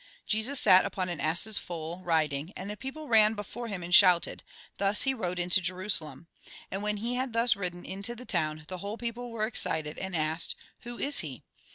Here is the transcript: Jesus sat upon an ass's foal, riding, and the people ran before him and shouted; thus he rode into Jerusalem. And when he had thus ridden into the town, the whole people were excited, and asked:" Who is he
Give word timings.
Jesus 0.25 0.59
sat 0.59 0.83
upon 0.83 1.09
an 1.09 1.19
ass's 1.19 1.59
foal, 1.59 2.01
riding, 2.03 2.53
and 2.55 2.67
the 2.71 2.75
people 2.75 3.07
ran 3.07 3.35
before 3.35 3.67
him 3.67 3.83
and 3.83 3.93
shouted; 3.93 4.41
thus 4.79 5.03
he 5.03 5.13
rode 5.13 5.37
into 5.37 5.61
Jerusalem. 5.61 6.25
And 6.71 6.81
when 6.81 6.97
he 6.97 7.13
had 7.13 7.33
thus 7.33 7.55
ridden 7.55 7.85
into 7.85 8.15
the 8.15 8.25
town, 8.25 8.65
the 8.67 8.79
whole 8.79 8.97
people 8.97 9.29
were 9.29 9.45
excited, 9.45 9.99
and 9.99 10.15
asked:" 10.15 10.55
Who 10.85 10.97
is 10.97 11.19
he 11.19 11.43